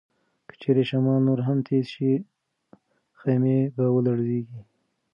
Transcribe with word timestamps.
که 0.47 0.55
چیرې 0.61 0.83
شمال 0.89 1.19
نور 1.27 1.39
هم 1.47 1.59
تېز 1.67 1.85
شي، 1.93 2.13
خیمې 3.19 3.57
به 3.75 3.85
ولړزيږي. 3.95 4.61